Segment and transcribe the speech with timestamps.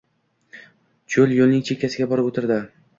[1.17, 2.63] Chol yoʻlning chekkasiga borib oʻtirdi.